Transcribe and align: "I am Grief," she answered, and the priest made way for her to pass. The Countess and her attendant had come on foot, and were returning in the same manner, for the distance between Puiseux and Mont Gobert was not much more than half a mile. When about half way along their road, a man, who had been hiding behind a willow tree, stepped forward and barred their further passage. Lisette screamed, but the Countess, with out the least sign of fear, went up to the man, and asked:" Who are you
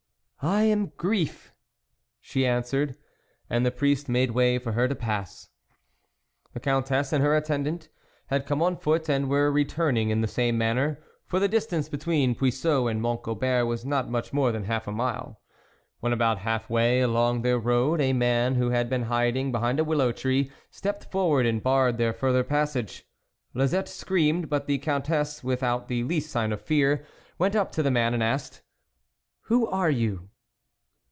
"I 0.43 0.63
am 0.63 0.87
Grief," 0.97 1.53
she 2.19 2.47
answered, 2.47 2.95
and 3.47 3.63
the 3.63 3.69
priest 3.69 4.09
made 4.09 4.31
way 4.31 4.57
for 4.57 4.71
her 4.71 4.87
to 4.87 4.95
pass. 4.95 5.49
The 6.53 6.59
Countess 6.59 7.13
and 7.13 7.23
her 7.23 7.37
attendant 7.37 7.89
had 8.25 8.47
come 8.47 8.59
on 8.63 8.77
foot, 8.77 9.07
and 9.07 9.29
were 9.29 9.51
returning 9.51 10.09
in 10.09 10.21
the 10.21 10.27
same 10.27 10.57
manner, 10.57 10.99
for 11.27 11.39
the 11.39 11.47
distance 11.47 11.89
between 11.89 12.33
Puiseux 12.33 12.87
and 12.87 12.99
Mont 13.03 13.21
Gobert 13.21 13.67
was 13.67 13.85
not 13.85 14.09
much 14.09 14.33
more 14.33 14.51
than 14.51 14.63
half 14.63 14.87
a 14.87 14.91
mile. 14.91 15.39
When 15.99 16.11
about 16.11 16.39
half 16.39 16.71
way 16.71 17.01
along 17.01 17.43
their 17.43 17.59
road, 17.59 18.01
a 18.01 18.11
man, 18.11 18.55
who 18.55 18.71
had 18.71 18.89
been 18.89 19.03
hiding 19.03 19.51
behind 19.51 19.79
a 19.79 19.83
willow 19.83 20.11
tree, 20.11 20.49
stepped 20.71 21.11
forward 21.11 21.45
and 21.45 21.61
barred 21.61 21.99
their 21.99 22.13
further 22.13 22.43
passage. 22.43 23.05
Lisette 23.53 23.87
screamed, 23.87 24.49
but 24.49 24.65
the 24.65 24.79
Countess, 24.79 25.43
with 25.43 25.61
out 25.61 25.87
the 25.87 26.01
least 26.03 26.31
sign 26.31 26.51
of 26.51 26.61
fear, 26.63 27.05
went 27.37 27.55
up 27.55 27.71
to 27.73 27.83
the 27.83 27.91
man, 27.91 28.15
and 28.15 28.23
asked:" 28.23 28.63
Who 29.51 29.67
are 29.67 29.91
you 29.91 30.29